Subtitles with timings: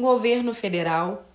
[0.00, 1.26] Governo Federal,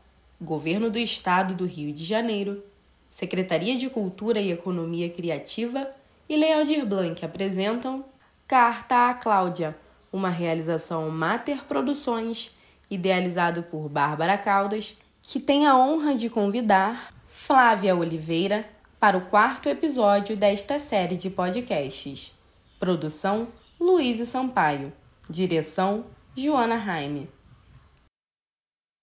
[0.42, 2.64] Governo do Estado do Rio de Janeiro,
[3.10, 5.88] Secretaria de Cultura e Economia Criativa
[6.30, 8.06] e Lealdir Blanc apresentam
[8.48, 9.78] Carta à Cláudia,
[10.12, 12.58] uma realização Mater Produções,
[12.90, 18.66] idealizado por Bárbara Caldas, que tem a honra de convidar Flávia Oliveira
[18.98, 22.34] para o quarto episódio desta série de podcasts.
[22.80, 24.94] Produção Luiz Sampaio.
[25.30, 26.06] Direção
[26.36, 27.30] Joana Raime.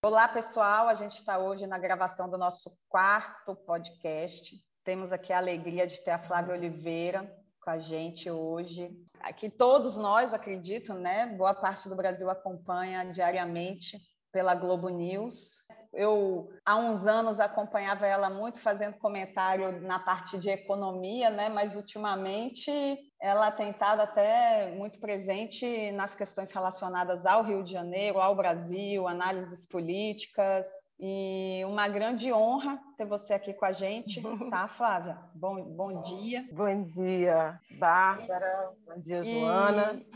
[0.03, 0.89] Olá, pessoal.
[0.89, 4.57] A gente está hoje na gravação do nosso quarto podcast.
[4.82, 7.31] Temos aqui a alegria de ter a Flávia Oliveira
[7.63, 8.91] com a gente hoje.
[9.21, 11.27] Aqui todos nós, acredito, né?
[11.36, 14.00] Boa parte do Brasil acompanha diariamente
[14.32, 15.61] pela Globo News.
[15.93, 21.48] Eu, há uns anos, acompanhava ela muito fazendo comentário na parte de economia, né?
[21.48, 22.71] mas ultimamente
[23.21, 29.08] ela tem estado até muito presente nas questões relacionadas ao Rio de Janeiro, ao Brasil,
[29.08, 30.66] análises políticas.
[31.02, 35.18] E uma grande honra ter você aqui com a gente, tá, Flávia?
[35.34, 36.46] Bom, bom dia.
[36.52, 38.70] Bom dia, Bárbara.
[38.86, 39.94] Bom dia, Joana.
[39.94, 40.06] E...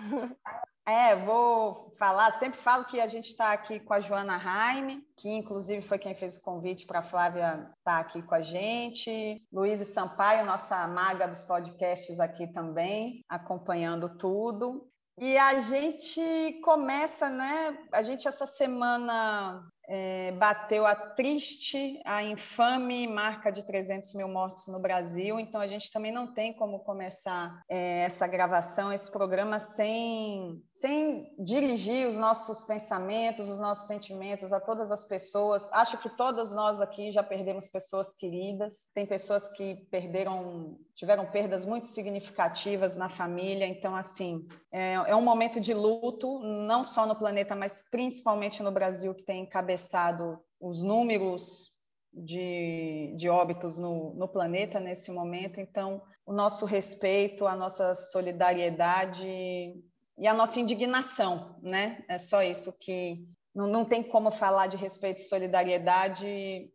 [0.86, 5.30] É, vou falar, sempre falo que a gente está aqui com a Joana Raime, que
[5.30, 9.36] inclusive foi quem fez o convite para a Flávia estar tá aqui com a gente.
[9.50, 14.86] Luiz Sampaio, nossa maga dos podcasts aqui também, acompanhando tudo.
[15.18, 17.78] E a gente começa, né?
[17.90, 24.66] A gente essa semana é, bateu a triste, a infame marca de 300 mil mortos
[24.66, 25.38] no Brasil.
[25.38, 31.34] Então, a gente também não tem como começar é, essa gravação, esse programa, sem, sem
[31.38, 35.70] dirigir os nossos pensamentos, os nossos sentimentos a todas as pessoas.
[35.72, 38.90] Acho que todas nós aqui já perdemos pessoas queridas.
[38.94, 43.66] Tem pessoas que perderam, tiveram perdas muito significativas na família.
[43.66, 48.72] Então, assim, é, é um momento de luto, não só no planeta, mas principalmente no
[48.72, 51.74] Brasil, que tem cabeça cabeçado os números
[52.12, 55.60] de, de óbitos no, no planeta nesse momento.
[55.60, 59.26] Então, o nosso respeito, a nossa solidariedade
[60.16, 62.04] e a nossa indignação, né?
[62.08, 66.26] É só isso que não, não tem como falar de respeito e solidariedade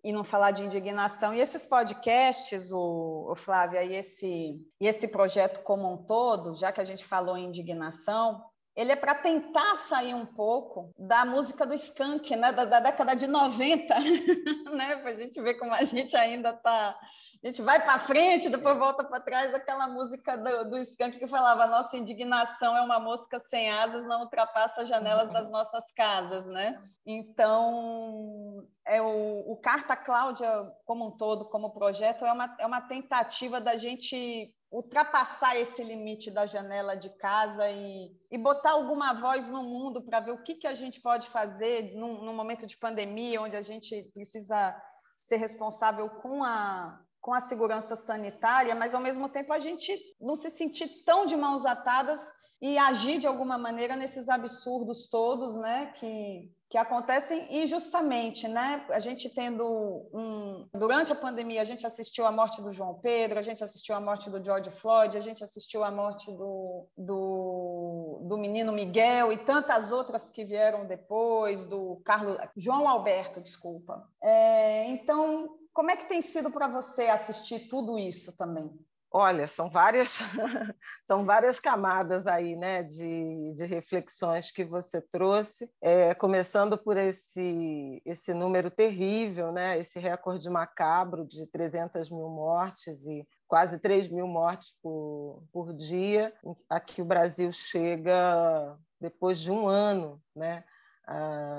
[0.04, 1.34] e não falar de indignação.
[1.34, 6.72] E esses podcasts, o, o Flávia, e esse, e esse projeto como um todo, já
[6.72, 8.44] que a gente falou em indignação,
[8.76, 12.52] ele é para tentar sair um pouco da música do skunk, né?
[12.52, 13.94] da, da década de 90,
[14.72, 14.96] né?
[14.98, 16.98] para a gente ver como a gente ainda está.
[17.42, 21.28] A gente vai para frente, depois volta para trás, aquela música do, do skunk que
[21.28, 26.46] falava: nossa indignação é uma mosca sem asas, não ultrapassa as janelas das nossas casas.
[26.48, 26.82] Né?
[27.06, 30.50] Então, é o, o Carta Cláudia,
[30.86, 36.30] como um todo, como projeto, é uma, é uma tentativa da gente ultrapassar esse limite
[36.30, 40.56] da janela de casa e, e botar alguma voz no mundo para ver o que,
[40.56, 44.80] que a gente pode fazer num, num, momento de pandemia, onde a gente precisa
[45.16, 49.92] ser responsável com a, com a segurança sanitária, mas ao mesmo tempo a gente
[50.22, 52.32] não se sentir tão de mãos atadas
[52.62, 58.86] e agir de alguma maneira nesses absurdos todos, né, que, que acontecem injustamente, né?
[58.90, 63.40] A gente tendo um durante a pandemia a gente assistiu à morte do João Pedro,
[63.40, 68.22] a gente assistiu à morte do George Floyd, a gente assistiu à morte do, do,
[68.24, 74.08] do menino Miguel e tantas outras que vieram depois, do Carlos João Alberto, desculpa.
[74.22, 78.70] É, então, como é que tem sido para você assistir tudo isso também?
[79.12, 80.12] Olha, são várias,
[81.08, 88.02] são várias camadas aí, né, de, de reflexões que você trouxe, é, começando por esse,
[88.06, 94.28] esse número terrível, né, esse recorde macabro de 300 mil mortes e quase 3 mil
[94.28, 96.32] mortes por, por dia,
[96.70, 100.64] a que o Brasil chega depois de um ano, né,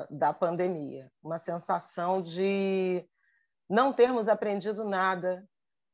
[0.08, 1.10] da pandemia.
[1.20, 3.04] Uma sensação de
[3.68, 5.44] não termos aprendido nada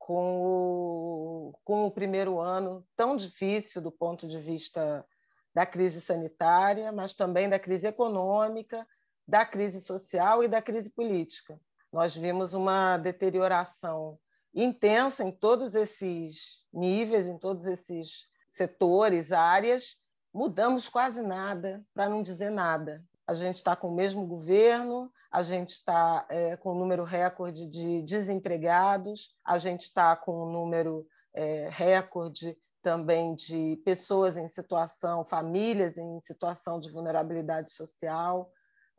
[0.07, 5.05] com o, com o primeiro ano tão difícil do ponto de vista
[5.53, 8.87] da crise sanitária, mas também da crise econômica,
[9.27, 11.61] da crise social e da crise política.
[11.93, 14.17] Nós vimos uma deterioração
[14.55, 19.97] intensa em todos esses níveis, em todos esses setores, áreas.
[20.33, 23.05] Mudamos quase nada, para não dizer nada.
[23.27, 27.67] A gente está com o mesmo governo, a gente está é, com um número recorde
[27.67, 32.57] de desempregados, a gente está com um número é, recorde
[32.87, 38.53] também de pessoas em situação, famílias em situação de vulnerabilidade social,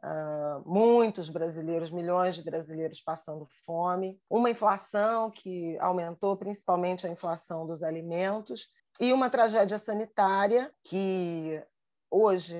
[0.04, 7.66] uh, muitos brasileiros, milhões de brasileiros passando fome, uma inflação que aumentou, principalmente a inflação
[7.66, 8.68] dos alimentos,
[9.00, 11.64] e uma tragédia sanitária que
[12.12, 12.58] hoje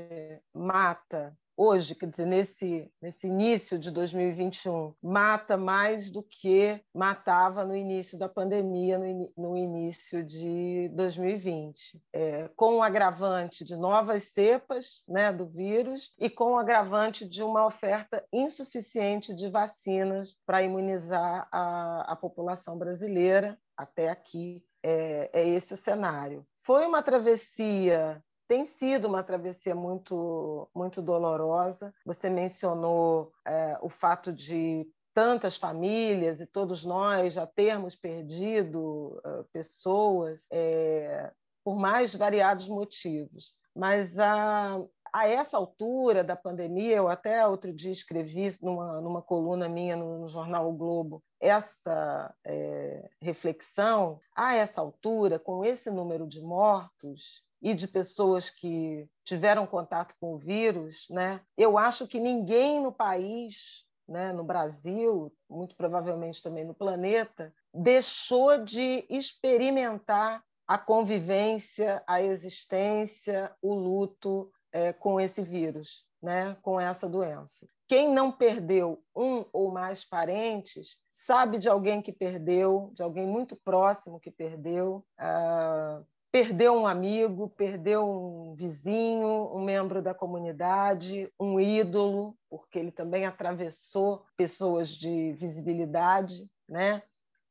[0.54, 7.76] mata hoje, quer dizer, nesse, nesse início de 2021, mata mais do que matava no
[7.76, 15.04] início da pandemia, no, no início de 2020, é, com o agravante de novas cepas
[15.08, 21.48] né, do vírus e com o agravante de uma oferta insuficiente de vacinas para imunizar
[21.52, 24.64] a, a população brasileira até aqui.
[24.84, 26.46] É, é esse o cenário.
[26.62, 31.94] Foi uma travessia tem sido uma travessia muito, muito dolorosa.
[32.06, 39.44] Você mencionou é, o fato de tantas famílias e todos nós já termos perdido uh,
[39.52, 41.32] pessoas é,
[41.64, 43.52] por mais variados motivos.
[43.76, 44.80] Mas a,
[45.12, 50.20] a essa altura da pandemia, eu até outro dia escrevi numa, numa coluna minha no,
[50.20, 57.44] no jornal o Globo, essa é, reflexão, a essa altura, com esse número de mortos,
[57.62, 61.42] e de pessoas que tiveram contato com o vírus, né?
[61.58, 68.64] Eu acho que ninguém no país, né, no Brasil, muito provavelmente também no planeta, deixou
[68.64, 77.08] de experimentar a convivência, a existência, o luto é, com esse vírus, né, com essa
[77.08, 77.68] doença.
[77.88, 83.56] Quem não perdeu um ou mais parentes sabe de alguém que perdeu, de alguém muito
[83.56, 85.06] próximo que perdeu.
[85.20, 92.92] Uh, perdeu um amigo, perdeu um vizinho, um membro da comunidade, um ídolo, porque ele
[92.92, 97.02] também atravessou pessoas de visibilidade, né?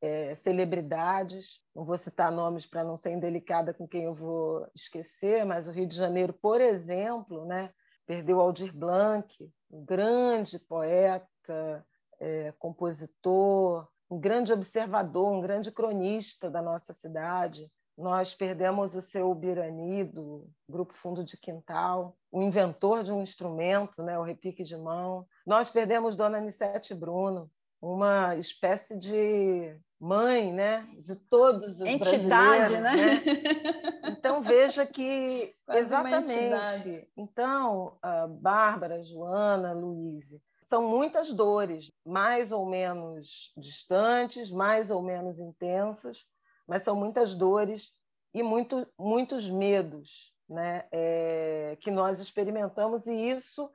[0.01, 1.63] É, celebridades.
[1.75, 5.73] Não vou citar nomes para não ser indelicada com quem eu vou esquecer, mas o
[5.73, 7.71] Rio de Janeiro, por exemplo, né?
[8.07, 11.85] perdeu Aldir Blanc, um grande poeta,
[12.21, 17.67] é, compositor, um grande observador, um grande cronista da nossa cidade.
[17.97, 24.03] Nós perdemos o seu Birani, do Grupo Fundo de Quintal, o inventor de um instrumento,
[24.03, 25.27] né, o repique de mão.
[25.47, 27.51] Nós perdemos Dona Anissete Bruno,
[27.81, 32.93] uma espécie de mãe né, de todos os Entidade, né?
[32.93, 33.23] né?
[34.19, 35.55] Então, veja que...
[35.65, 37.09] Quase exatamente.
[37.17, 45.39] Então, a Bárbara, Joana, Luíse, são muitas dores, mais ou menos distantes, mais ou menos
[45.39, 46.27] intensas,
[46.67, 47.93] mas são muitas dores
[48.35, 53.71] e muito, muitos medos né, é, que nós experimentamos, e isso,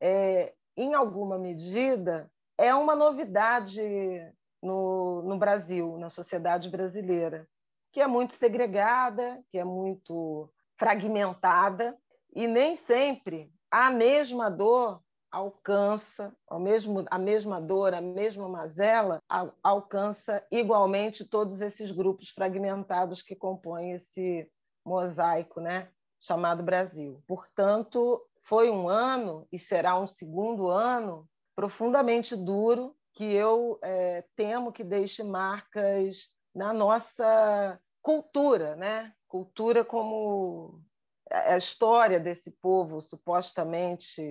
[0.00, 3.80] é, em alguma medida, é uma novidade
[4.62, 7.48] no, no Brasil, na sociedade brasileira,
[7.92, 11.96] que é muito segregada, que é muito fragmentada,
[12.34, 19.20] e nem sempre a mesma dor alcança ao mesmo, a mesma dor, a mesma mazela,
[19.62, 24.50] alcança igualmente todos esses grupos fragmentados que compõem esse
[24.84, 25.88] mosaico né,
[26.20, 27.22] chamado Brasil.
[27.26, 34.72] Portanto, foi um ano e será um segundo ano profundamente duro que eu é, temo
[34.72, 39.12] que deixe marcas na nossa cultura, né?
[39.26, 40.80] Cultura como
[41.30, 44.22] a história desse povo supostamente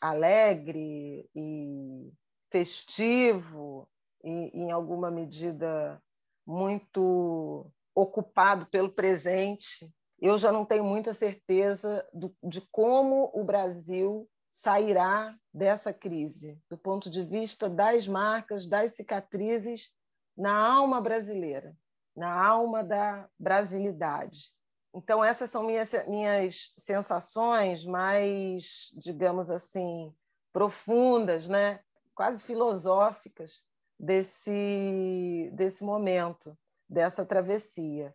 [0.00, 2.12] alegre e
[2.50, 3.88] festivo
[4.24, 6.02] e, em alguma medida,
[6.46, 14.28] muito ocupado pelo presente, eu já não tenho muita certeza do, de como o Brasil
[14.52, 19.90] sairá dessa crise, do ponto de vista das marcas, das cicatrizes
[20.36, 21.74] na alma brasileira,
[22.14, 24.52] na alma da brasilidade.
[24.94, 30.12] Então, essas são minhas, minhas sensações mais, digamos assim,
[30.52, 31.80] profundas, né?
[32.20, 33.64] quase filosóficas
[33.98, 36.54] desse, desse momento,
[36.86, 38.14] dessa travessia.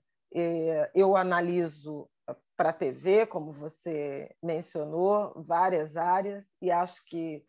[0.94, 2.08] Eu analiso
[2.55, 7.44] para a TV, como você mencionou, várias áreas, e acho que,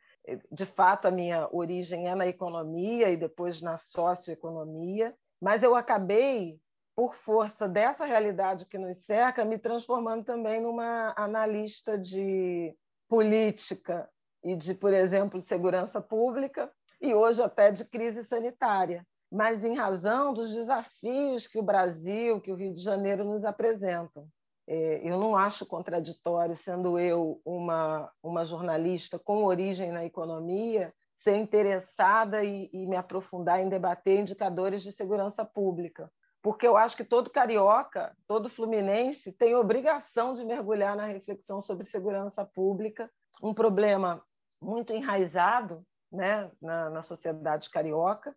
[0.50, 6.58] de fato, a minha origem é na economia e depois na socioeconomia, mas eu acabei
[6.96, 12.74] por força dessa realidade que nos cerca, me transformando também numa analista de
[13.06, 14.08] política
[14.42, 20.32] e de, por exemplo, segurança pública e hoje até de crise sanitária, mas em razão
[20.32, 24.26] dos desafios que o Brasil, que o Rio de Janeiro nos apresentam.
[24.66, 31.36] É, eu não acho contraditório, sendo eu uma, uma jornalista com origem na economia, ser
[31.36, 36.10] interessada e, e me aprofundar em debater indicadores de segurança pública
[36.42, 41.86] porque eu acho que todo carioca, todo fluminense tem obrigação de mergulhar na reflexão sobre
[41.86, 43.10] segurança pública,
[43.42, 44.24] um problema
[44.60, 48.34] muito enraizado né, na, na sociedade carioca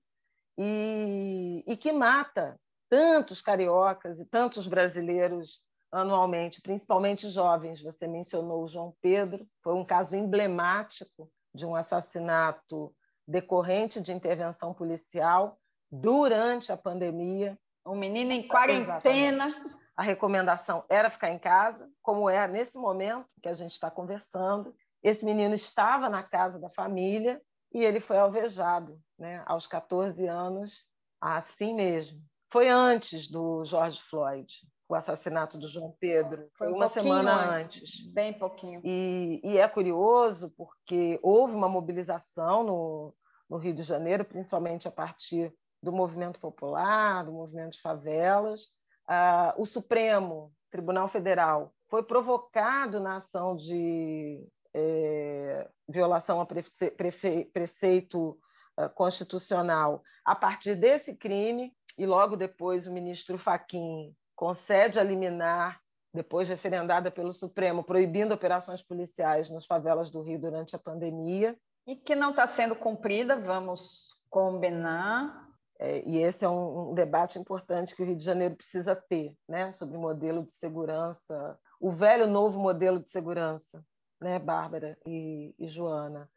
[0.58, 7.82] e, e que mata tantos cariocas e tantos brasileiros anualmente, principalmente jovens.
[7.82, 12.94] Você mencionou o João Pedro, foi um caso emblemático de um assassinato
[13.28, 15.60] decorrente de intervenção policial
[15.92, 17.58] durante a pandemia.
[17.86, 19.48] Um menino em quarentena.
[19.48, 19.80] Exatamente.
[19.96, 24.74] A recomendação era ficar em casa, como é nesse momento que a gente está conversando.
[25.04, 27.42] Esse menino estava na casa da família
[27.74, 30.86] e ele foi alvejado né, aos 14 anos,
[31.20, 32.22] assim mesmo.
[32.50, 34.48] Foi antes do George Floyd
[34.90, 36.50] o assassinato do João Pedro.
[36.58, 38.82] Foi, um uma semana antes, antes, Bem pouquinho.
[38.84, 43.16] E, e, é curioso porque houve uma mobilização no,
[43.48, 48.68] no Rio de Janeiro, principalmente a partir do movimento popular, do movimento de favelas.
[49.08, 58.40] Ah, o Supremo Tribunal Federal foi provocado na ação de é, violação a preceito
[58.78, 65.82] uh, constitucional a partir desse crime, e logo depois o ministro Faquim concede a liminar,
[66.14, 71.58] depois referendada pelo Supremo, proibindo operações policiais nas favelas do Rio durante a pandemia.
[71.86, 75.49] E que não está sendo cumprida, vamos combinar.
[75.80, 79.34] É, e esse é um, um, debate importante que o Rio de Janeiro precisa ter,
[79.48, 83.84] né, sobre o modelo de segurança, o velho novo modelo de segurança,
[84.20, 86.30] né, Bárbara e, e Joana.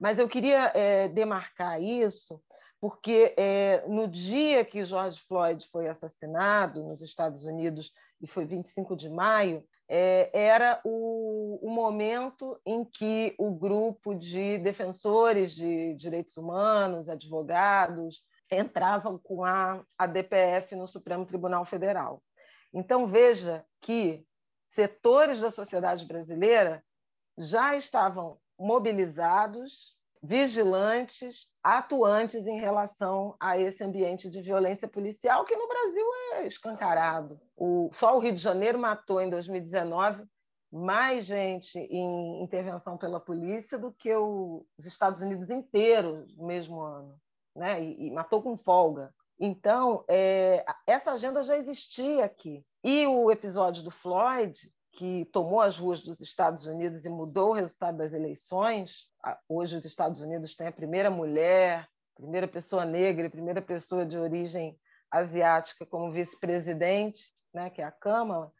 [0.00, 2.42] Mas eu queria é, demarcar isso
[2.80, 8.96] porque é, no dia que George Floyd foi assassinado nos Estados Unidos, e foi 25
[8.96, 16.36] de maio, é, era o, o, momento em que o grupo de defensores de direitos
[16.36, 22.22] humanos, advogados, entravam com a, a DPF no Supremo Tribunal Federal.
[22.72, 24.26] Então, veja que
[24.66, 26.84] setores da sociedade brasileira
[27.38, 35.68] já estavam mobilizados vigilantes, atuantes em relação a esse ambiente de violência policial que no
[35.68, 37.40] Brasil é escancarado.
[37.56, 40.24] O, só o Rio de Janeiro matou em 2019
[40.72, 47.18] mais gente em intervenção pela polícia do que os Estados Unidos inteiros no mesmo ano,
[47.56, 47.82] né?
[47.82, 49.12] e, e matou com folga.
[49.38, 52.62] Então, é, essa agenda já existia aqui.
[52.82, 54.58] E o episódio do Floyd
[54.96, 59.10] que tomou as ruas dos Estados Unidos e mudou o resultado das eleições.
[59.46, 64.78] Hoje, os Estados Unidos têm a primeira mulher, primeira pessoa negra primeira pessoa de origem
[65.10, 68.50] asiática como vice-presidente, né, que é a Câmara.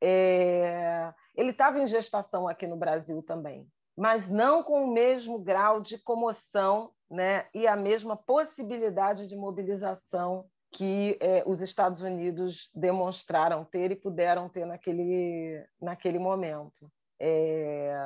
[0.00, 1.12] É...
[1.34, 5.96] Ele estava em gestação aqui no Brasil também, mas não com o mesmo grau de
[5.98, 13.90] comoção né, e a mesma possibilidade de mobilização que é, os Estados Unidos demonstraram ter
[13.90, 16.90] e puderam ter naquele, naquele momento.
[17.18, 17.96] É,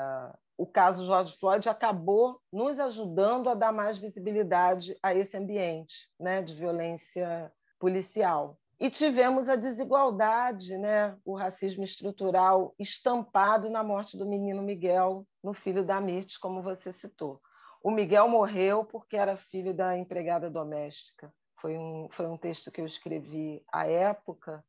[0.57, 6.43] o caso George Floyd acabou nos ajudando a dar mais visibilidade a esse ambiente né,
[6.43, 8.57] de violência policial.
[8.79, 15.53] E tivemos a desigualdade, né, o racismo estrutural estampado na morte do menino Miguel, no
[15.55, 17.39] filho da Mirth, como você citou.
[17.83, 21.33] O Miguel morreu porque era filho da empregada doméstica.
[21.61, 24.65] Foi um, foi um texto que eu escrevi à época,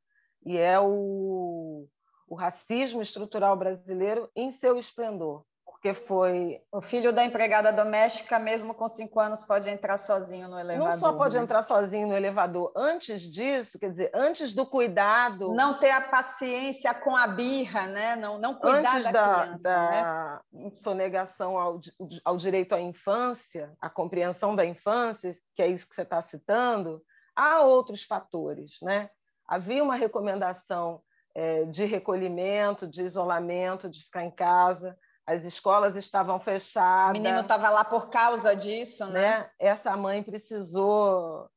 [0.45, 1.87] e é o,
[2.27, 5.45] o racismo estrutural brasileiro em seu esplendor
[5.81, 6.61] porque foi.
[6.71, 10.91] O filho da empregada doméstica, mesmo com cinco anos, pode entrar sozinho no elevador.
[10.91, 11.41] Não só pode né?
[11.41, 12.71] entrar sozinho no elevador.
[12.75, 15.51] Antes disso, quer dizer, antes do cuidado.
[15.55, 18.15] Não ter a paciência com a birra, né?
[18.15, 20.71] Não, não cuidar antes da, da, criança, da né?
[20.75, 21.79] sonegação ao,
[22.23, 27.01] ao direito à infância, à compreensão da infância, que é isso que você está citando,
[27.35, 29.09] há outros fatores, né?
[29.47, 31.01] Havia uma recomendação
[31.33, 37.09] é, de recolhimento, de isolamento, de ficar em casa as escolas estavam fechadas.
[37.11, 39.39] O menino estava lá por causa disso, né?
[39.39, 39.49] né?
[39.59, 41.49] Essa mãe precisou.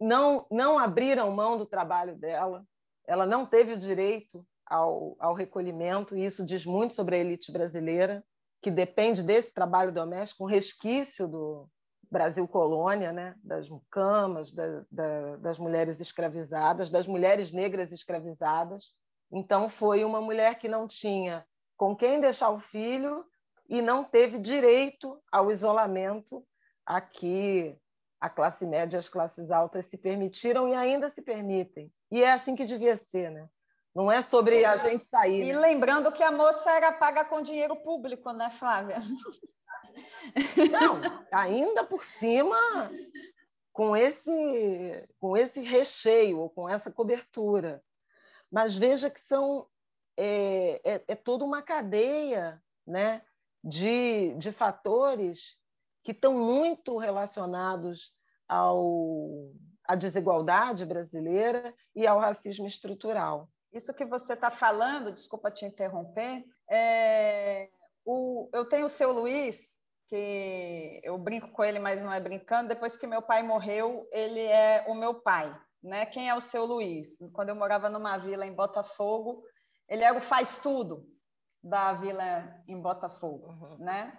[0.00, 2.64] Não, não abriram mão do trabalho dela,
[3.06, 7.50] ela não teve o direito ao, ao recolhimento, e isso diz muito sobre a elite
[7.50, 8.22] brasileira,
[8.60, 11.68] que depende desse trabalho doméstico, um resquício do
[12.10, 13.34] Brasil colônia, né?
[13.42, 18.92] das mucamas, da, da, das mulheres escravizadas, das mulheres negras escravizadas.
[19.32, 21.46] Então, foi uma mulher que não tinha
[21.82, 23.26] com quem deixar o filho
[23.68, 26.46] e não teve direito ao isolamento
[26.86, 27.76] aqui
[28.20, 31.92] a classe média e as classes altas se permitiram e ainda se permitem.
[32.08, 33.48] E é assim que devia ser, né?
[33.92, 35.42] Não é sobre a gente sair.
[35.42, 35.58] E né?
[35.58, 39.00] lembrando que a moça era paga com dinheiro público, né, Flávia?
[40.70, 41.00] Não,
[41.32, 42.56] ainda por cima
[43.72, 47.82] com esse com esse recheio, com essa cobertura.
[48.52, 49.66] Mas veja que são
[50.16, 53.22] é, é, é toda uma cadeia né,
[53.62, 55.56] de, de fatores
[56.04, 58.12] que estão muito relacionados
[58.48, 59.52] ao,
[59.84, 63.48] à desigualdade brasileira e ao racismo estrutural.
[63.72, 67.70] isso que você está falando, desculpa te interromper, é,
[68.04, 69.76] o, eu tenho o seu Luiz,
[70.08, 72.68] que eu brinco com ele, mas não é brincando.
[72.68, 75.58] Depois que meu pai morreu, ele é o meu pai.
[75.82, 76.04] Né?
[76.06, 77.18] Quem é o seu Luiz?
[77.32, 79.42] Quando eu morava numa vila em Botafogo,
[79.92, 81.06] ele era o faz tudo
[81.62, 83.76] da vila em Botafogo, uhum.
[83.76, 84.18] né?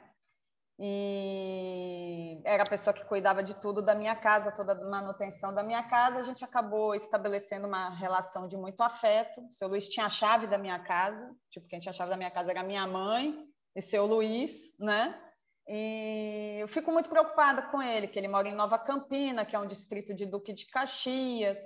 [0.79, 5.63] E era a pessoa que cuidava de tudo da minha casa, toda a manutenção da
[5.63, 6.19] minha casa.
[6.19, 9.41] A gente acabou estabelecendo uma relação de muito afeto.
[9.41, 12.17] O seu Luiz tinha a chave da minha casa, tipo, quem tinha a chave da
[12.17, 13.35] minha casa era minha mãe
[13.75, 15.19] e seu Luiz, né?
[15.67, 19.59] E eu fico muito preocupada com ele, que ele mora em Nova Campina, que é
[19.59, 21.57] um distrito de Duque de Caxias.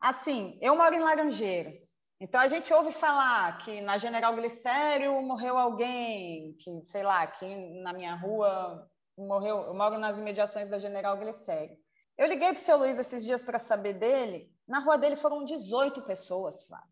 [0.00, 1.93] Assim, eu moro em Laranjeiras.
[2.24, 7.46] Então a gente ouve falar que na General Glicério morreu alguém, que sei lá, aqui
[7.82, 11.76] na minha rua morreu, eu moro nas imediações da General Glicério.
[12.16, 14.50] Eu liguei para o seu Luiz esses dias para saber dele.
[14.66, 16.88] Na rua dele foram 18 pessoas, Flávio.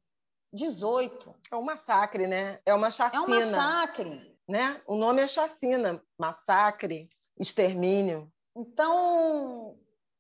[0.53, 1.35] 18.
[1.51, 2.61] É um massacre, né?
[2.67, 3.23] É uma chacina.
[3.23, 4.81] É um massacre né?
[4.87, 7.09] O nome é chacina, massacre,
[7.39, 8.31] extermínio.
[8.55, 9.79] Então,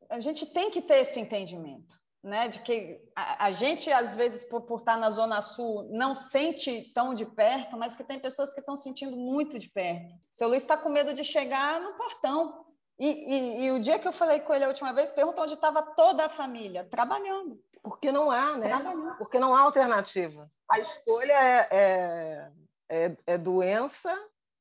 [0.08, 2.48] a gente tem que ter esse entendimento, né?
[2.48, 6.92] De que a, a gente, às vezes, por, por, estar na Zona Sul, não sente
[6.94, 10.14] tão de perto, mas que tem pessoas que estão sentindo muito de perto.
[10.30, 12.64] Seu Luiz está com medo de chegar no portão.
[12.98, 15.54] E, e, e, o dia que eu falei com ele a última vez, perguntou onde
[15.54, 17.58] estava toda a família, trabalhando.
[17.82, 18.70] Porque não há, né?
[19.18, 20.48] Porque não há alternativa.
[20.68, 22.52] A escolha é, é
[22.92, 24.14] é, é doença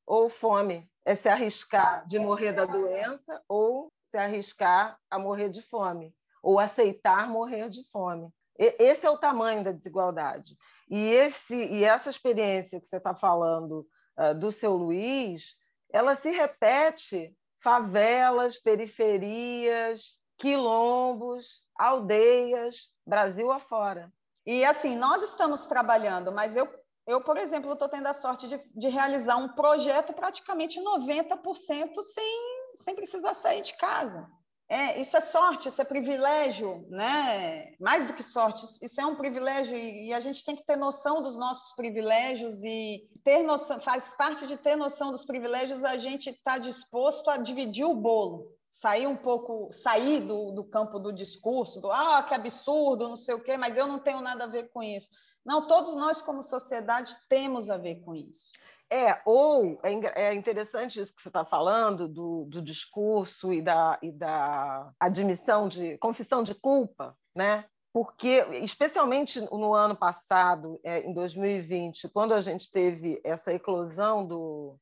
[0.06, 0.90] ou fome?
[1.04, 6.14] É se arriscar de morrer da doença ou se arriscar a morrer de fome?
[6.42, 8.28] Ou aceitar morrer de fome?
[8.58, 10.56] Esse é o tamanho da desigualdade.
[10.90, 13.86] E, esse, e essa experiência que você está falando
[14.18, 15.56] uh, do seu Luiz,
[15.90, 24.12] ela se repete favelas, periferias, quilombos, aldeias, Brasil afora.
[24.44, 26.68] E assim, nós estamos trabalhando, mas eu
[27.06, 32.72] eu, por exemplo, estou tendo a sorte de, de, realizar um projeto praticamente 90% sem,
[32.76, 34.30] sem precisar sair de casa.
[34.72, 37.74] É, isso é sorte, isso é privilégio, né?
[37.78, 40.76] Mais do que sorte, isso é um privilégio e, e a gente tem que ter
[40.76, 45.98] noção dos nossos privilégios e ter noção, faz parte de ter noção dos privilégios a
[45.98, 51.12] gente está disposto a dividir o bolo, sair um pouco, sair do, do campo do
[51.12, 54.46] discurso, do ah, que absurdo, não sei o quê, mas eu não tenho nada a
[54.46, 55.10] ver com isso
[55.44, 58.52] não, todos nós, como sociedade, temos a ver com isso.
[58.92, 63.98] É, ou é, é interessante isso que você está falando, do, do discurso e da,
[64.02, 67.64] e da admissão de confissão de culpa, né?
[67.92, 74.76] Porque, especialmente no ano passado, é, em 2020, quando a gente teve essa eclosão do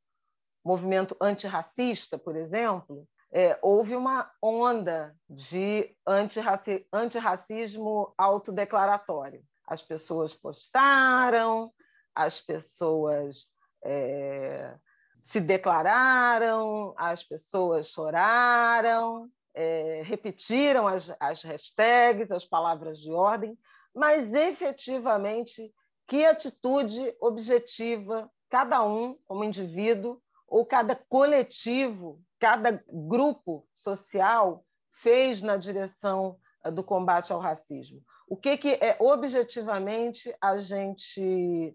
[0.65, 11.73] movimento antirracista, por exemplo, é, houve uma onda de antirraci antirracismo autodeclaratório as pessoas postaram,
[12.13, 13.49] as pessoas
[13.83, 14.75] é,
[15.23, 23.59] se declararam, as pessoas choraram, é, repetiram as, as hashtags, as palavras de ordem,
[23.95, 25.73] mas efetivamente,
[26.07, 35.57] que atitude objetiva cada um, como indivíduo, ou cada coletivo, cada grupo social fez na
[35.57, 36.37] direção
[36.73, 38.03] do combate ao racismo.
[38.27, 41.75] O que, que é objetivamente a gente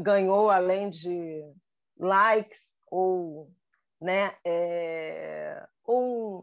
[0.00, 1.42] ganhou além de
[1.98, 3.50] likes ou,
[4.00, 6.42] né, é, um,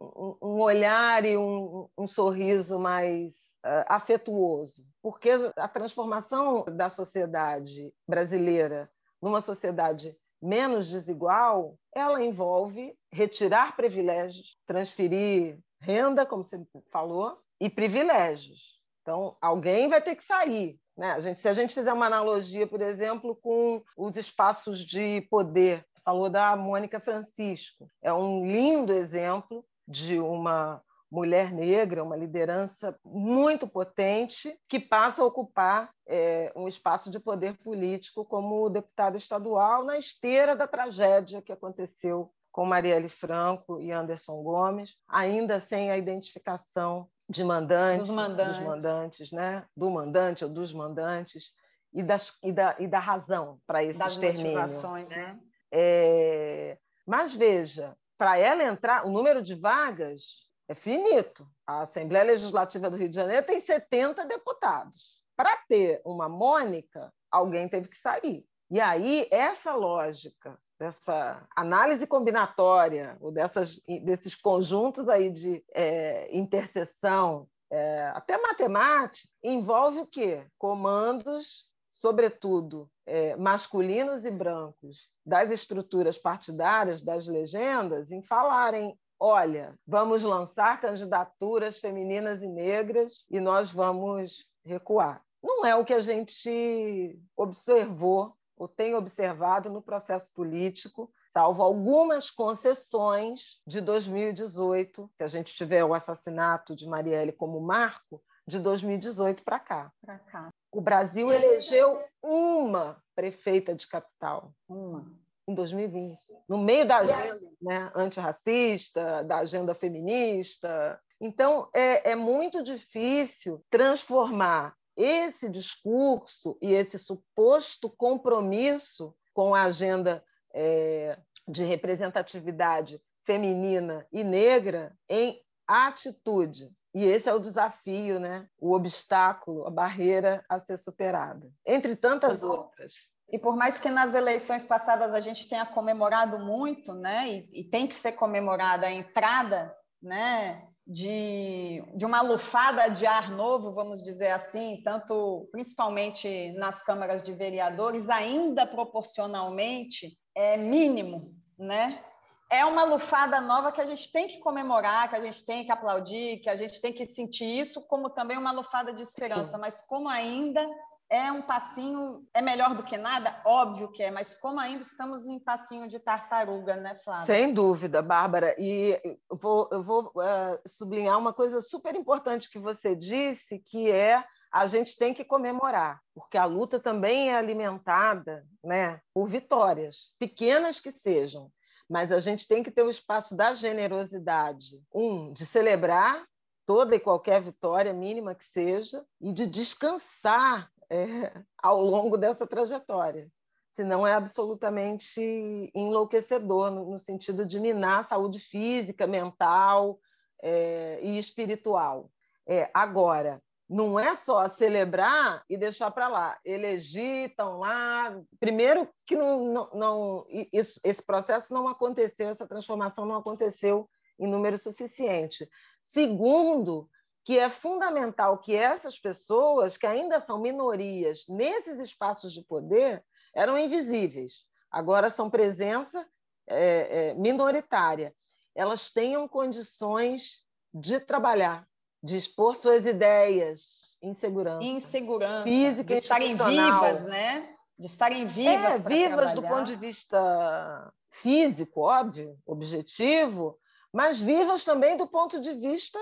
[0.00, 3.32] um, olhar e um, um sorriso mais
[3.64, 4.84] uh, afetuoso?
[5.02, 8.90] Porque a transformação da sociedade brasileira
[9.20, 18.80] numa sociedade menos desigual, ela envolve retirar privilégios, transferir renda, como você falou, e privilégios.
[19.02, 20.78] Então, alguém vai ter que sair.
[21.00, 21.12] Né?
[21.12, 25.82] A gente, se a gente fizer uma analogia, por exemplo, com os espaços de poder,
[26.04, 33.66] falou da Mônica Francisco, é um lindo exemplo de uma mulher negra, uma liderança muito
[33.66, 39.96] potente, que passa a ocupar é, um espaço de poder político como deputada estadual na
[39.96, 42.30] esteira da tragédia que aconteceu
[42.60, 48.66] com Marielle Franco e Anderson Gomes, ainda sem a identificação de mandante, dos mandantes, dos
[48.66, 49.66] mandantes né?
[49.74, 51.54] do mandante ou dos mandantes,
[51.90, 54.60] e, das, e, da, e da razão para esse das extermínio.
[54.60, 55.40] Motivações, né?
[55.72, 56.76] É...
[57.06, 61.48] Mas veja, para ela entrar, o número de vagas é finito.
[61.66, 65.22] A Assembleia Legislativa do Rio de Janeiro tem 70 deputados.
[65.34, 68.44] Para ter uma Mônica, alguém teve que sair.
[68.70, 77.46] E aí, essa lógica dessa análise combinatória, ou dessas, desses conjuntos aí de é, interseção
[77.70, 80.46] é, até matemática, envolve o quê?
[80.56, 90.22] Comandos, sobretudo é, masculinos e brancos, das estruturas partidárias, das legendas, em falarem olha, vamos
[90.22, 95.22] lançar candidaturas femininas e negras e nós vamos recuar.
[95.42, 102.30] Não é o que a gente observou ou tem observado no processo político, salvo algumas
[102.30, 109.42] concessões de 2018, se a gente tiver o assassinato de Marielle como marco, de 2018
[109.42, 109.90] para cá.
[110.26, 110.50] cá.
[110.70, 114.52] O Brasil elegeu uma prefeita de capital.
[114.68, 115.10] Uma
[115.48, 116.18] em 2020,
[116.48, 121.00] no meio da agenda né, antirracista, da agenda feminista.
[121.20, 130.24] Então, é, é muito difícil transformar esse discurso e esse suposto compromisso com a agenda
[130.52, 136.70] é, de representatividade feminina e negra em atitude.
[136.92, 138.48] E esse é o desafio, né?
[138.58, 142.94] o obstáculo, a barreira a ser superada, entre tantas outras.
[143.32, 147.64] E por mais que nas eleições passadas a gente tenha comemorado muito, né, e, e
[147.64, 154.02] tem que ser comemorada a entrada, né, de, de uma lufada de ar novo, vamos
[154.02, 162.04] dizer assim, tanto principalmente nas câmaras de vereadores, ainda proporcionalmente é mínimo, né?
[162.50, 165.70] É uma lufada nova que a gente tem que comemorar, que a gente tem que
[165.70, 169.80] aplaudir, que a gente tem que sentir isso como também uma lufada de esperança, mas
[169.82, 170.68] como ainda
[171.10, 173.42] é um passinho, é melhor do que nada?
[173.44, 177.26] Óbvio que é, mas como ainda estamos em passinho de tartaruga, né, Flávia?
[177.26, 178.54] Sem dúvida, Bárbara.
[178.56, 183.90] E eu vou, eu vou uh, sublinhar uma coisa super importante que você disse, que
[183.90, 190.14] é a gente tem que comemorar, porque a luta também é alimentada né, por vitórias,
[190.18, 191.50] pequenas que sejam.
[191.88, 194.80] Mas a gente tem que ter o espaço da generosidade.
[194.94, 196.24] Um, de celebrar
[196.64, 203.30] toda e qualquer vitória, mínima que seja, e de descansar é, ao longo dessa trajetória.
[203.70, 210.00] Senão é absolutamente enlouquecedor, no, no sentido de minar a saúde física, mental
[210.42, 212.10] é, e espiritual.
[212.48, 216.36] É, agora, não é só celebrar e deixar para lá.
[216.44, 218.20] Elegir, estão lá.
[218.40, 224.26] Primeiro, que não, não, não isso, esse processo não aconteceu, essa transformação não aconteceu em
[224.26, 225.48] número suficiente.
[225.80, 226.90] Segundo,
[227.30, 233.56] que é fundamental que essas pessoas, que ainda são minorias nesses espaços de poder, eram
[233.56, 236.04] invisíveis, agora são presença
[236.48, 238.12] é, é, minoritária,
[238.52, 240.42] elas tenham condições
[240.74, 241.68] de trabalhar,
[242.02, 244.64] de expor suas ideias em segurança.
[244.64, 245.44] Em segurança.
[245.44, 247.48] Física de estarem vivas, né?
[247.78, 248.74] De estarem vivas.
[248.74, 249.34] É, vivas trabalhar.
[249.36, 253.56] do ponto de vista físico, óbvio, objetivo,
[253.92, 256.00] mas vivas também do ponto de vista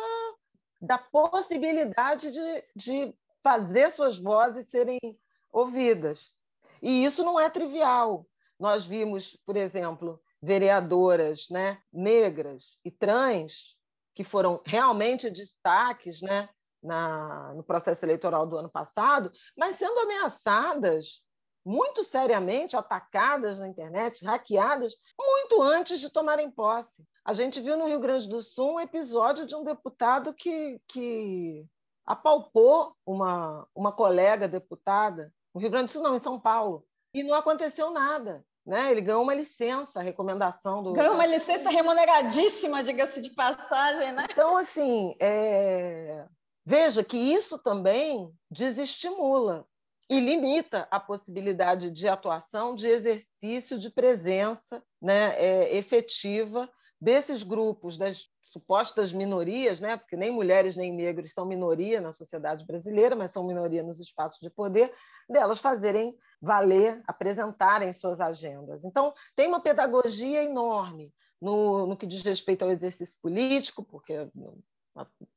[0.81, 4.99] da possibilidade de, de fazer suas vozes serem
[5.53, 6.33] ouvidas.
[6.83, 8.27] E isso não é trivial.
[8.59, 13.77] Nós vimos, por exemplo, vereadoras né, negras e trans
[14.15, 16.49] que foram realmente destaques né,
[16.83, 21.23] na, no processo eleitoral do ano passado, mas sendo ameaçadas
[21.69, 27.05] muito seriamente, atacadas na internet, hackeadas, muito antes de tomarem posse.
[27.23, 31.67] A gente viu no Rio Grande do Sul um episódio de um deputado que, que
[32.07, 37.23] apalpou uma, uma colega deputada, no Rio Grande do Sul, não, em São Paulo, e
[37.23, 38.43] não aconteceu nada.
[38.65, 38.91] Né?
[38.91, 40.95] Ele ganhou uma licença, recomendação do.
[40.95, 44.27] Ganhou uma licença remuneradíssima, diga-se de passagem, né?
[44.31, 46.25] Então, assim, é...
[46.65, 49.67] veja que isso também desestimula
[50.09, 56.69] e limita a possibilidade de atuação, de exercício, de presença né, é, efetiva
[57.01, 59.97] desses grupos, das supostas minorias, né?
[59.97, 64.41] porque nem mulheres nem negros são minoria na sociedade brasileira, mas são minoria nos espaços
[64.41, 64.93] de poder,
[65.29, 68.85] delas fazerem valer, apresentarem suas agendas.
[68.85, 74.29] Então, tem uma pedagogia enorme no, no que diz respeito ao exercício político, porque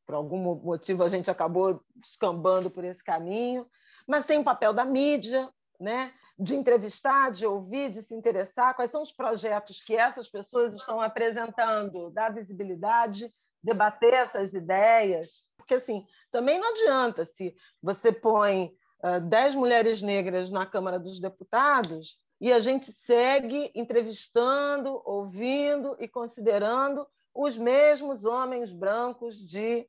[0.05, 3.67] por algum motivo a gente acabou descambando por esse caminho,
[4.07, 6.13] mas tem o papel da mídia, né?
[6.41, 10.99] de entrevistar, de ouvir, de se interessar, quais são os projetos que essas pessoas estão
[10.99, 13.31] apresentando, dar visibilidade,
[13.63, 20.49] debater essas ideias, porque assim, também não adianta se você põe uh, dez mulheres negras
[20.49, 28.73] na Câmara dos Deputados e a gente segue entrevistando, ouvindo e considerando os mesmos homens
[28.73, 29.87] brancos de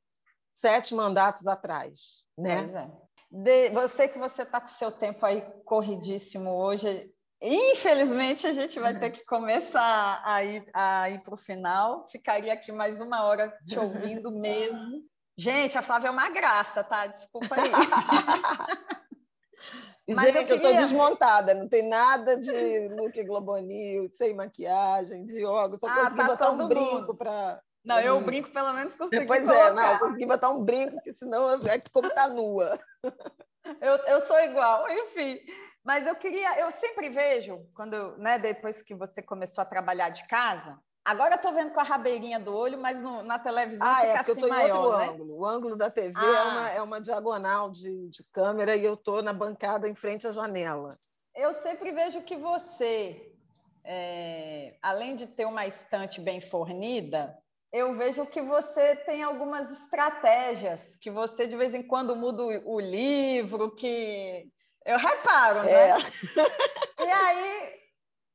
[0.53, 2.23] sete mandatos atrás.
[2.37, 2.57] Né?
[2.57, 2.91] Pois é.
[3.35, 7.11] De, eu sei que você está com seu tempo aí corridíssimo hoje.
[7.41, 12.07] Infelizmente, a gente vai ter que começar a ir, a ir para o final.
[12.09, 15.01] Ficaria aqui mais uma hora te ouvindo mesmo.
[15.35, 17.07] Gente, a Flávia é uma graça, tá?
[17.07, 17.71] Desculpa aí.
[20.15, 20.71] Mas Gente, eu, queria...
[20.71, 26.17] tô desmontada, não tem nada de look Globonil, sem maquiagem, de yoga, só ah, consegui
[26.17, 27.59] tá botar um brinco para.
[27.83, 29.25] Não, eu brinco pelo menos consegui.
[29.25, 29.67] Pois colocar.
[29.67, 32.79] é, não, eu consegui botar um brinco, que senão é como tá nua.
[33.81, 35.39] eu, eu sou igual, enfim.
[35.83, 40.25] Mas eu queria, eu sempre vejo, quando, né, depois que você começou a trabalhar de
[40.27, 43.95] casa, Agora eu tô vendo com a rabeirinha do olho, mas no, na televisão ah,
[43.97, 45.09] fica é, assim eu tô maior, em outro né?
[45.09, 45.37] ângulo.
[45.37, 46.23] O ângulo da TV ah.
[46.23, 50.25] é, uma, é uma diagonal de, de câmera e eu tô na bancada em frente
[50.25, 50.87] à janela.
[51.35, 53.33] Eu sempre vejo que você,
[53.83, 57.37] é, além de ter uma estante bem fornida,
[57.73, 62.79] eu vejo que você tem algumas estratégias, que você de vez em quando muda o,
[62.79, 64.47] livro, que
[64.85, 65.89] eu reparo, né?
[65.89, 65.97] É.
[67.03, 67.73] E aí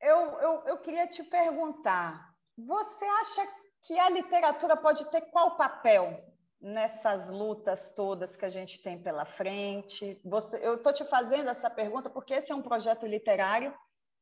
[0.03, 3.49] eu, eu, eu queria te perguntar você acha
[3.85, 6.25] que a literatura pode ter qual papel
[6.61, 10.21] nessas lutas todas que a gente tem pela frente?
[10.25, 13.73] Você, eu estou te fazendo essa pergunta porque esse é um projeto literário,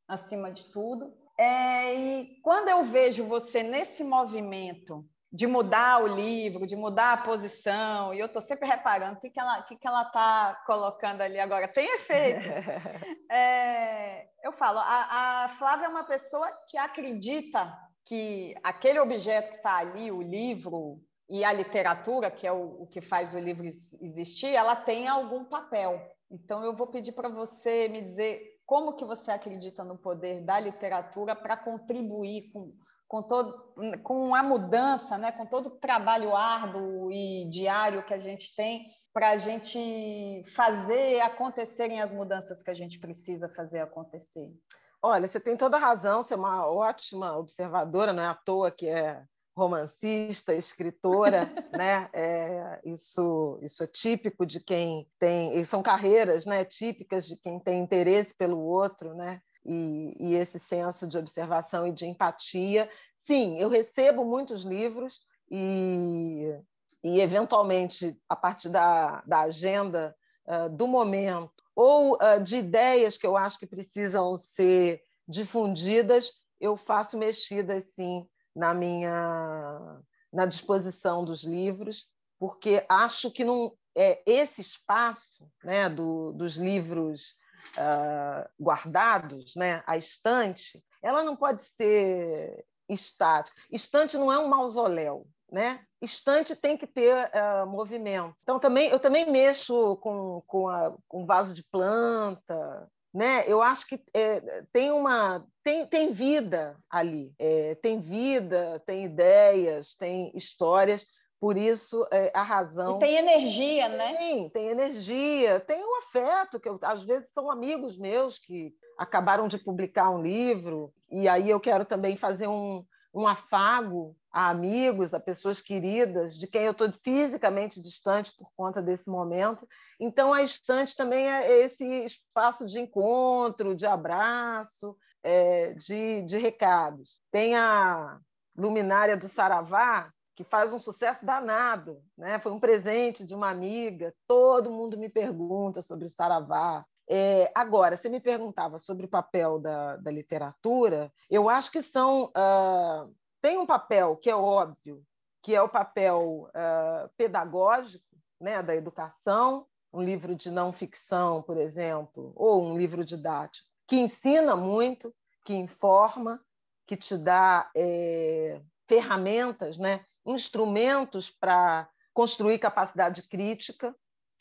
[0.07, 1.17] acima de tudo.
[1.39, 7.17] É, e quando eu vejo você nesse movimento de mudar o livro, de mudar a
[7.19, 11.21] posição, e eu estou sempre reparando o que, que ela está que que ela colocando
[11.21, 11.69] ali agora.
[11.69, 12.41] Tem efeito.
[13.31, 19.57] é, eu falo, a, a Flávia é uma pessoa que acredita que aquele objeto que
[19.57, 23.67] está ali, o livro e a literatura, que é o, o, que faz o livro
[23.67, 26.01] existir, ela tem algum papel.
[26.31, 30.59] Então eu vou pedir para você me dizer como que você acredita no poder da
[30.59, 32.67] literatura para contribuir com,
[33.07, 38.19] com, todo, com a mudança, né, com todo o trabalho árduo e diário que a
[38.19, 44.53] gente tem para a gente fazer acontecerem as mudanças que a gente precisa fazer acontecer.
[45.01, 48.71] Olha, você tem toda a razão, você é uma ótima observadora, não é à toa
[48.71, 49.23] que é
[49.57, 52.11] romancista, escritora, né?
[52.13, 56.65] É, isso, isso é típico de quem tem, são carreiras, né?
[56.65, 59.41] Típicas de quem tem interesse pelo outro, né?
[59.65, 62.89] E, e esse senso de observação e de empatia.
[63.15, 66.55] Sim, eu recebo muitos livros e,
[67.03, 70.15] e eventualmente a partir da, da agenda
[70.47, 76.77] uh, do momento ou uh, de ideias que eu acho que precisam ser difundidas, eu
[76.77, 80.01] faço mexidas, sim, na minha
[80.33, 87.35] na disposição dos livros, porque acho que não, é, esse espaço né, do, dos livros
[87.79, 93.61] uh, guardados, né, a estante, ela não pode ser estática.
[93.71, 95.85] Estante não é um mausoléu, né?
[96.01, 98.37] Estante tem que ter uh, movimento.
[98.43, 103.45] Então também eu também mexo com, com, a, com vaso de planta, né?
[103.47, 109.95] Eu acho que é, tem uma tem, tem vida ali, é, tem vida, tem ideias,
[109.95, 111.07] tem histórias.
[111.41, 114.15] Por isso é, a razão e tem energia, né?
[114.15, 118.75] Tem, tem energia, tem o um afeto que eu, às vezes são amigos meus que
[118.99, 122.85] acabaram de publicar um livro e aí eu quero também fazer um,
[123.17, 128.83] um afago a amigos, a pessoas queridas, de quem eu estou fisicamente distante por conta
[128.83, 129.67] desse momento.
[129.99, 137.19] Então, a estante também é esse espaço de encontro, de abraço, é, de, de recados.
[137.31, 138.19] Tem a
[138.55, 142.03] luminária do Saravá, que faz um sucesso danado.
[142.19, 142.39] Né?
[142.39, 144.15] Foi um presente de uma amiga.
[144.27, 146.85] Todo mundo me pergunta sobre o Saravá.
[147.09, 152.25] É, agora, você me perguntava sobre o papel da, da literatura, eu acho que são.
[152.27, 155.05] Uh, tem um papel que é óbvio,
[155.43, 158.05] que é o papel uh, pedagógico
[158.41, 163.97] né, da educação, um livro de não ficção, por exemplo, ou um livro didático, que
[163.97, 165.15] ensina muito,
[165.45, 166.41] que informa,
[166.87, 173.95] que te dá é, ferramentas, né, instrumentos para construir capacidade crítica,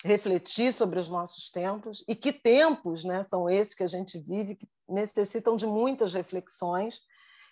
[0.05, 4.55] refletir sobre os nossos tempos e que tempos né, são esses que a gente vive
[4.55, 7.01] que necessitam de muitas reflexões.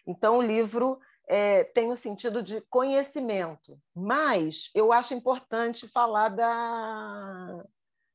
[0.06, 7.66] Então, o livro é, tem o sentido de conhecimento, mas eu acho importante falar da,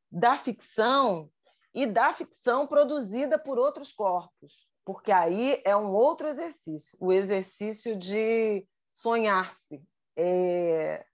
[0.08, 1.28] da ficção
[1.74, 7.96] e da ficção produzida por outros corpos, porque aí é um outro exercício o exercício
[7.96, 9.82] de sonhar-se.
[10.16, 11.04] É,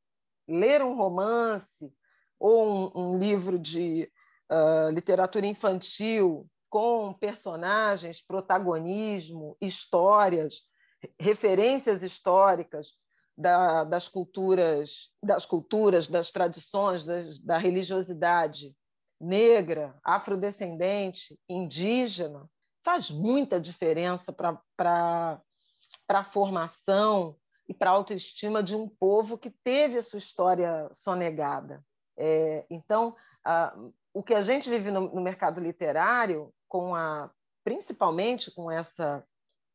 [0.46, 1.90] ler um romance,
[2.38, 4.10] ou um, um livro de
[4.50, 10.62] uh, literatura infantil com personagens, protagonismo, histórias,
[11.20, 12.92] referências históricas
[13.36, 18.74] da, das culturas, das culturas, das tradições, das, da religiosidade
[19.20, 22.48] negra, afrodescendente, indígena,
[22.84, 25.40] faz muita diferença para
[26.08, 27.36] a formação
[27.68, 31.82] e para a autoestima de um povo que teve a sua história sonegada.
[32.16, 33.76] É, então, a,
[34.12, 37.30] o que a gente vive no, no, mercado literário, com a,
[37.64, 39.24] principalmente com essa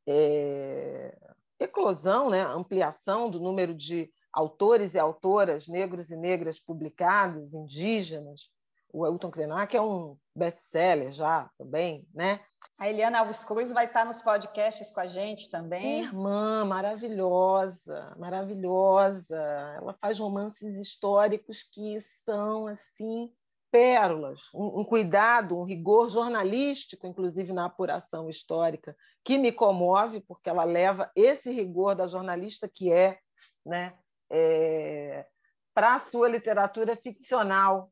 [0.08, 1.18] é,
[1.60, 8.50] eclosão, né, ampliação do número de autores e autoras negros e negras publicados, indígenas,
[8.92, 12.40] o Elton Krenak é um best-seller já também, né?
[12.78, 16.02] A Eliana Alves Cruz vai estar nos podcasts com a gente também.
[16.02, 19.38] Irmã, maravilhosa, maravilhosa.
[19.76, 23.32] Ela faz romances históricos que são assim
[23.72, 30.50] pérolas, um, um, cuidado, um rigor jornalístico, inclusive na apuração histórica, que me comove, porque
[30.50, 33.20] ela leva esse rigor da jornalista que é,
[33.64, 33.94] né,
[34.28, 35.28] é,
[35.72, 37.92] para a sua literatura ficcional,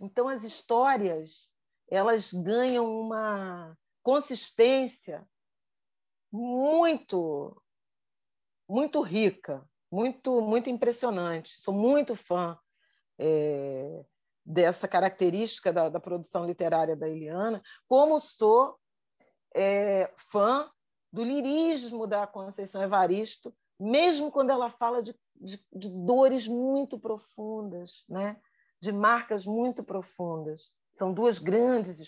[0.00, 1.48] então, as histórias
[1.90, 5.26] elas ganham uma consistência
[6.32, 7.60] muito
[8.68, 11.60] muito rica, muito muito impressionante.
[11.60, 12.58] Sou muito fã
[13.18, 14.04] é,
[14.44, 18.78] dessa característica da, da, produção literária da Eliana, como sou
[19.54, 20.70] é, fã
[21.12, 28.04] do lirismo da Conceição Evaristo, mesmo quando ela fala de, de, de dores muito profundas,
[28.08, 28.40] né?
[28.80, 30.70] de marcas muito profundas.
[30.98, 32.00] São duas grandes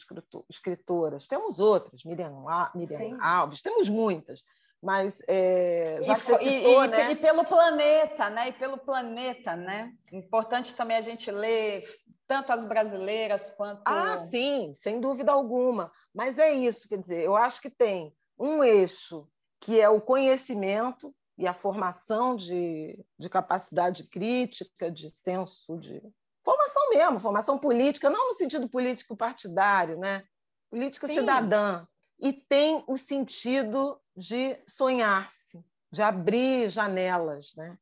[0.48, 1.28] escritoras.
[1.28, 4.42] Temos outras, Miriam, Miriam Alves, temos muitas,
[4.82, 7.12] mas é, já e, citou, e, né?
[7.12, 8.48] e, pelo planeta, né?
[8.48, 9.92] E pelo planeta, né?
[10.12, 11.84] Importante também a gente ler
[12.26, 15.92] tanto as brasileiras quanto ah, sim, sem dúvida alguma.
[16.12, 19.24] Mas é isso, quer dizer, eu acho que tem um eixo
[19.60, 26.02] que é o conhecimento e a formação de, de capacidade crítica, de senso de
[26.44, 30.24] formação mesmo, formação política, não no sentido político partidário, né?
[30.70, 31.16] política Sim.
[31.16, 31.86] cidadã.
[32.18, 37.54] E tem o sentido de sonhar-se, de abrir janelas.
[37.56, 37.76] Né?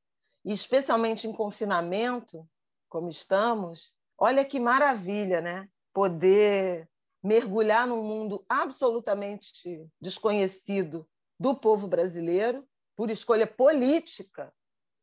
[0.45, 2.49] E especialmente em confinamento,
[2.89, 5.69] como estamos, olha que maravilha, né?
[5.93, 6.89] Poder
[7.23, 11.07] mergulhar num mundo absolutamente desconhecido
[11.39, 12.67] do povo brasileiro,
[12.97, 14.53] por escolha política,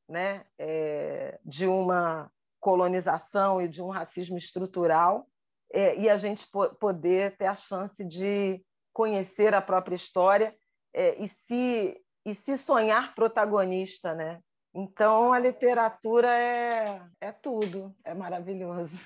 [0.10, 0.46] né?
[0.58, 2.32] É, de uma
[2.65, 5.28] colonização e de um racismo estrutural,
[5.71, 6.47] é, e a gente
[6.80, 8.60] poder ter a chance de
[8.91, 10.56] conhecer a própria história
[10.91, 14.39] é, e, se, e se sonhar protagonista, né?
[14.73, 18.97] Então, a literatura é, é tudo, é maravilhoso.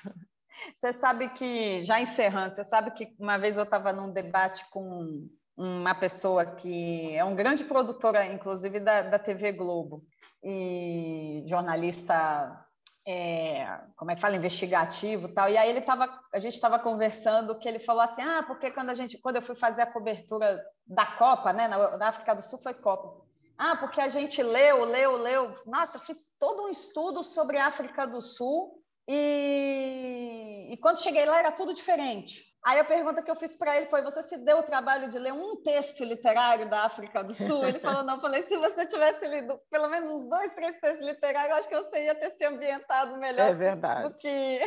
[0.75, 5.25] Você sabe que, já encerrando, você sabe que uma vez eu estava num debate com
[5.55, 10.05] uma pessoa que é um grande produtora, inclusive, da, da TV Globo,
[10.43, 12.68] e jornalista
[13.05, 15.49] é, como é que fala, investigativo tal.
[15.49, 18.89] E aí ele tava, a gente estava conversando que ele falou assim, ah, porque quando
[18.89, 22.41] a gente, quando eu fui fazer a cobertura da Copa, né, na, na África do
[22.41, 23.25] Sul foi Copa.
[23.57, 25.51] Ah, porque a gente leu, leu, leu.
[25.65, 31.25] Nossa, eu fiz todo um estudo sobre a África do Sul e, e quando cheguei
[31.25, 32.48] lá era tudo diferente.
[32.65, 35.17] Aí a pergunta que eu fiz para ele foi: você se deu o trabalho de
[35.17, 37.65] ler um texto literário da África do Sul?
[37.65, 38.15] Ele falou: não.
[38.15, 41.69] Eu falei: se você tivesse lido pelo menos uns dois, três textos literários, eu acho
[41.69, 44.09] que você ia ter se ambientado melhor é verdade.
[44.09, 44.59] do que.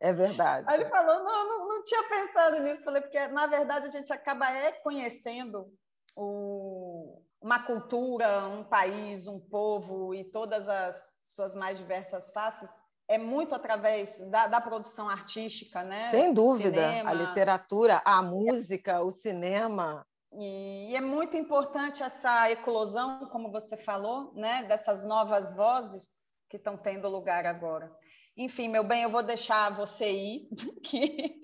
[0.00, 0.66] É verdade.
[0.68, 2.80] Aí ele falou: não, não, não tinha pensado nisso.
[2.80, 5.72] Eu falei: porque na verdade a gente acaba é conhecendo
[6.16, 12.81] o, uma cultura, um país, um povo e todas as suas mais diversas faces
[13.12, 16.10] é muito através da, da, produção artística, né?
[16.10, 17.10] Sem dúvida, cinema.
[17.10, 20.06] a literatura, a música, o cinema.
[20.32, 24.62] E, e, é muito importante essa eclosão, como você falou, né?
[24.62, 26.08] Dessas novas vozes
[26.48, 27.94] que estão tendo lugar agora.
[28.34, 30.48] Enfim, meu bem, eu vou deixar você ir,
[30.82, 31.38] que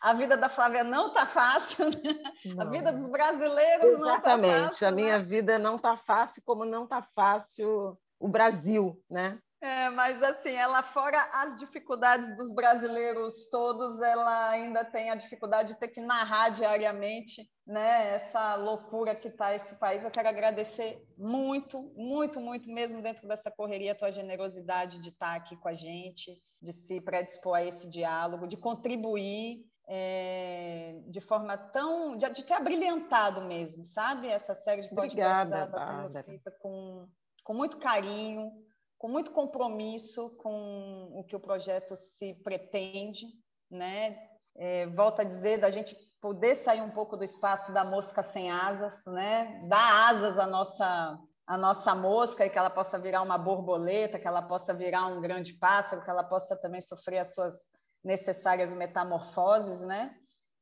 [0.00, 2.22] a vida da Flávia não está fácil, né?
[2.56, 4.00] a vida dos brasileiros Exatamente.
[4.00, 4.46] não está fácil.
[4.46, 5.24] Exatamente, a minha né?
[5.24, 9.36] vida não está fácil, como não está fácil o Brasil, né?
[9.60, 15.72] É, mas assim, ela fora as dificuldades dos brasileiros todos, ela ainda tem a dificuldade
[15.74, 18.14] de ter que narrar diariamente, né?
[18.14, 20.04] Essa loucura que está esse país.
[20.04, 25.30] Eu quero agradecer muito, muito, muito mesmo dentro dessa correria a tua generosidade de estar
[25.30, 31.20] tá aqui com a gente, de se predispor a esse diálogo, de contribuir é, de
[31.20, 32.16] forma tão.
[32.16, 34.28] De, de, ter abrilhantado mesmo, sabe?
[34.28, 37.08] Essa série de podcasts está sendo feita com,
[37.42, 38.52] com muito carinho,
[38.98, 43.26] com muito compromisso com o que o projeto se pretende,
[43.70, 44.18] né?
[44.56, 48.50] É, volto a dizer, da gente poder sair um pouco do espaço da mosca sem
[48.50, 49.62] asas, né?
[49.68, 54.26] Dar asas à nossa, à nossa mosca e que ela possa virar uma borboleta, que
[54.26, 57.70] ela possa virar um grande pássaro, que ela possa também sofrer as suas
[58.02, 60.12] necessárias metamorfoses, né?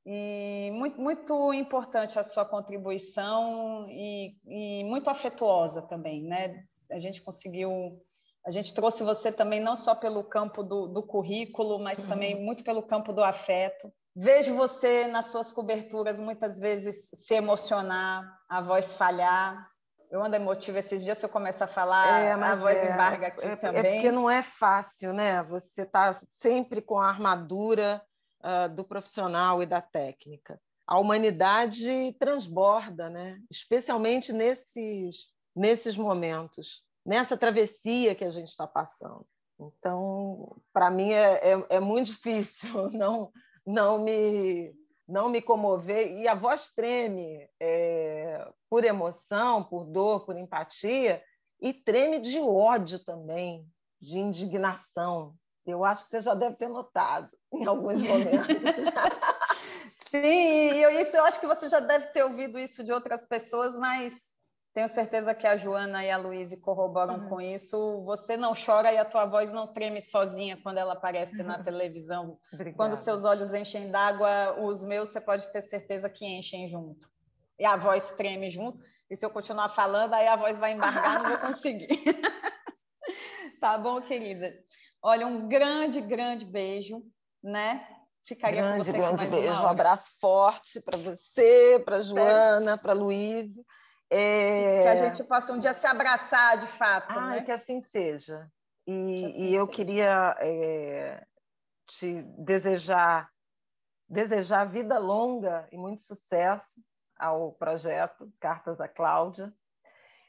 [0.05, 6.65] E muito, muito importante a sua contribuição e, e muito afetuosa também, né?
[6.91, 8.01] a gente conseguiu
[8.47, 12.07] a gente trouxe você também não só pelo campo do, do currículo, mas uhum.
[12.07, 13.93] também muito pelo campo do afeto.
[14.15, 19.69] Vejo você nas suas coberturas muitas vezes se emocionar, a voz falhar.
[20.09, 23.27] Eu ando emotiva esses dias, se eu começar a falar, é, a voz é, embarga
[23.27, 23.85] aqui é, também.
[23.85, 25.43] É porque não é fácil, né?
[25.43, 28.01] Você está sempre com a armadura
[28.45, 30.61] uh, do profissional e da técnica.
[30.87, 33.41] A humanidade transborda, né?
[33.51, 39.25] especialmente nesses, nesses momentos nessa travessia que a gente está passando.
[39.59, 43.33] Então, para mim é, é, é, muito difícil não
[43.65, 44.75] não me
[45.09, 51.23] não me comover e a voz treme é, por emoção, por dor, por empatia
[51.61, 53.65] e treme de ódio também,
[54.01, 55.35] de indignação.
[55.65, 58.57] Eu acho que você já deve ter notado em alguns momentos.
[60.11, 63.77] Sim, eu, isso eu acho que você já deve ter ouvido isso de outras pessoas,
[63.77, 64.36] mas
[64.77, 67.29] tenho certeza que a Joana e a Luíse corroboram uhum.
[67.31, 68.05] com isso.
[68.05, 72.39] Você não chora e a tua voz não treme sozinha quando ela aparece na televisão.
[72.77, 77.09] Quando seus olhos enchem d'água, os meus você pode ter certeza que enchem junto.
[77.59, 78.85] E a voz treme junto.
[79.09, 81.89] E se eu continuar falando, aí a voz vai embargar, não vou conseguir.
[83.59, 84.55] tá bom, querida?
[85.01, 87.03] Olha, um grande, grande beijo,
[87.43, 87.89] né?
[88.27, 89.63] Ficaria grande, com você grande mais beijo.
[89.63, 93.65] Um abraço forte para você, para Joana, para Luíse.
[94.11, 94.81] É...
[94.81, 97.19] Que a gente possa um dia se abraçar de fato.
[97.19, 97.43] Ah, né?
[97.43, 98.51] que assim seja.
[98.87, 99.77] E, assim e eu seja.
[99.77, 101.27] queria é,
[101.87, 103.31] te desejar,
[104.09, 106.81] desejar vida longa e muito sucesso
[107.19, 109.53] ao projeto Cartas à Cláudia.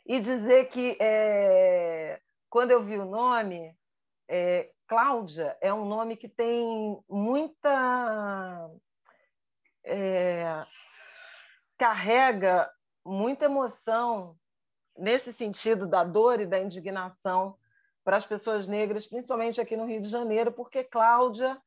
[0.05, 3.77] E dizer que, é, quando eu vi o nome,
[4.27, 8.69] é, Cláudia é um nome que tem muita.
[9.83, 10.65] É,
[11.77, 12.69] carrega
[13.07, 14.37] muita emoção
[14.97, 17.55] nesse sentido da dor e da indignação
[18.03, 21.61] para as pessoas negras, principalmente aqui no Rio de Janeiro, porque Cláudia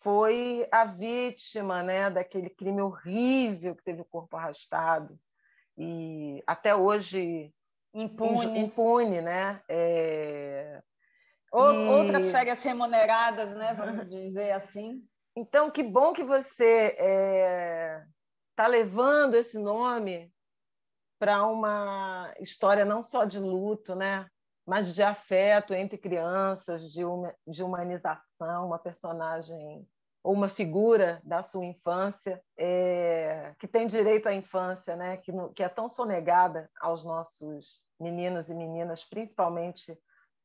[0.00, 5.18] foi a vítima né, daquele crime horrível que teve o corpo arrastado
[5.76, 7.54] e até hoje
[7.94, 9.62] impune, impune né?
[9.68, 10.82] É...
[11.52, 12.32] Outras e...
[12.32, 13.74] férias remuneradas, né?
[13.74, 15.06] Vamos dizer assim.
[15.36, 18.04] Então, que bom que você está é...
[18.54, 20.32] Tá levando esse nome
[21.22, 24.26] para uma história não só de luto, né?
[24.66, 29.86] mas de afeto entre crianças, de, uma, de humanização, uma personagem
[30.20, 35.16] ou uma figura da sua infância é, que tem direito à infância, né?
[35.16, 39.96] que, no, que é tão sonegada aos nossos meninos e meninas, principalmente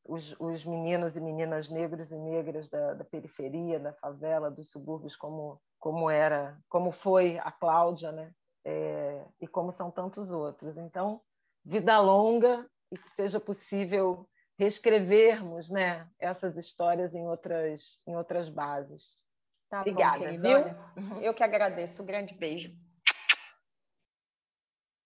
[0.05, 5.15] os, os meninos e meninas negros e negras da, da, periferia, da favela, dos subúrbios,
[5.15, 8.32] como, como era, como foi a Cláudia, né?
[8.68, 10.78] É, e como são tantos outros.
[10.78, 11.22] Então,
[11.63, 14.28] vida longa e que seja possível
[14.59, 19.15] reescrevermos né, essas histórias em outras, em outras bases.
[19.70, 21.22] Tá Obrigada, bom, viu?
[21.24, 22.03] eu que agradeço.
[22.03, 22.76] Um grande beijo.